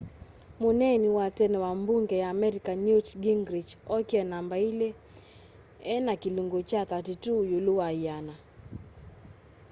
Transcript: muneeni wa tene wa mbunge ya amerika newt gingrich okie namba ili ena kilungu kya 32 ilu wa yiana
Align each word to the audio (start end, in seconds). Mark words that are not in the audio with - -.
muneeni 0.61 1.07
wa 1.17 1.25
tene 1.37 1.57
wa 1.65 1.71
mbunge 1.79 2.15
ya 2.23 2.27
amerika 2.35 2.71
newt 2.85 3.07
gingrich 3.23 3.71
okie 3.95 4.21
namba 4.31 4.55
ili 4.69 4.89
ena 5.95 6.13
kilungu 6.21 6.59
kya 6.69 6.81
32 6.91 7.55
ilu 7.57 7.73
wa 7.79 7.89
yiana 7.97 8.35